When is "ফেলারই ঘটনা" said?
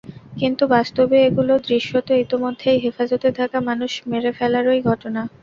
4.37-5.21